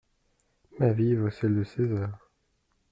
Ma 0.79 0.93
vie 0.93 1.13
vaut 1.15 1.29
celle 1.29 1.53
de 1.57 1.63
César. 1.63 2.17